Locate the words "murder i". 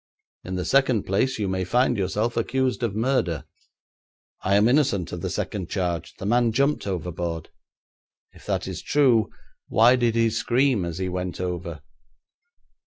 2.95-4.55